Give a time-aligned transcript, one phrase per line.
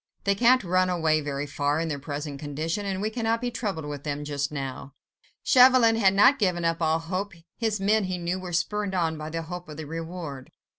[0.23, 3.85] They can't run away very far, in their present condition, and we cannot be troubled
[3.85, 4.95] with them just now."
[5.43, 7.33] Chauvelin had not given up all hope.
[7.59, 10.51] His men, he knew, were spurred on by the hope of the reward.